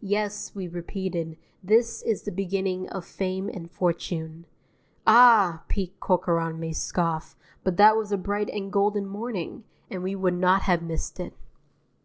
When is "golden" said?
8.72-9.06